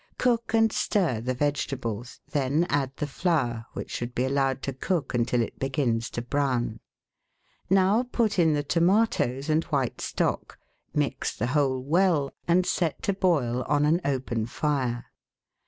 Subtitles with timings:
[0.17, 5.13] Cook and stir the vegetables, then add the flour, which should be allowed to cook
[5.13, 6.79] until it begins to brown.
[7.69, 10.57] Now put in the tomatoes and white stock,
[10.91, 15.05] mix the whole well, and set to boil on an open fire.